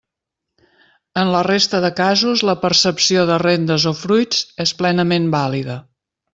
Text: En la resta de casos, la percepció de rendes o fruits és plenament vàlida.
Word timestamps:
En 1.23 1.29
la 1.35 1.41
resta 1.47 1.81
de 1.83 1.91
casos, 1.99 2.43
la 2.51 2.57
percepció 2.63 3.27
de 3.33 3.37
rendes 3.45 3.87
o 3.93 3.95
fruits 4.03 4.43
és 4.67 4.77
plenament 4.83 5.33
vàlida. 5.41 5.81